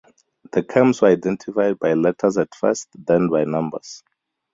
The 0.53 0.63
camps 0.63 0.99
were 1.03 1.09
identified 1.09 1.77
by 1.77 1.93
letters 1.93 2.35
at 2.39 2.55
first, 2.55 2.87
then 3.05 3.29
by 3.29 3.43
numbers. 3.45 4.01